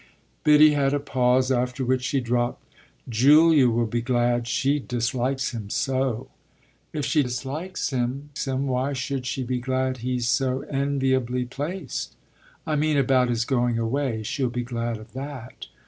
[0.43, 2.65] Biddy had a pause, after which she dropped:
[3.07, 6.27] "Julia will be glad she dislikes him so."
[6.91, 12.15] "If she dislikes him why should she be glad he's so enviably placed?"
[12.65, 14.23] "I mean about his going away.
[14.23, 15.67] She'll be glad of that."